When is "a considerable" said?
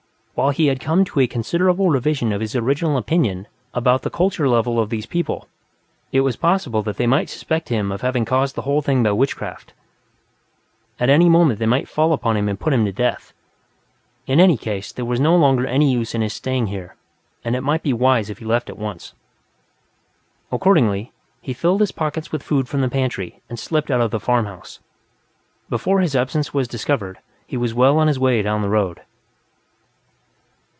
1.19-1.91